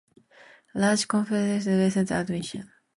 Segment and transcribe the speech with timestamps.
[0.73, 2.71] A large conference room has been a recent addition.